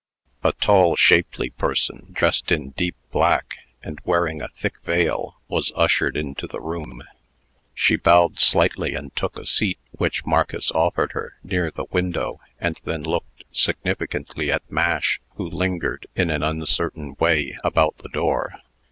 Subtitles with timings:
[0.43, 6.17] A tall, shapely person, dressed in deep black, and wearing a thick veil, was ushered
[6.17, 7.03] into the room.
[7.75, 12.81] She bowed slightly, and took a seat which Marcus offered her, near the window, and
[12.83, 18.55] then looked significantly at Mash, who lingered in an uncertain way about the door.